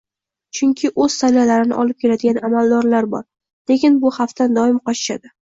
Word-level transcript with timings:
Chunki 0.59 0.89
o'z 1.03 1.17
sallalarini 1.23 1.77
olib 1.83 1.99
keladigan 2.05 2.41
amaldorlar 2.49 3.09
bor, 3.13 3.23
lekin 3.75 4.01
bu 4.07 4.15
xavfdan 4.19 4.59
doim 4.59 4.83
qochishadi 4.91 5.35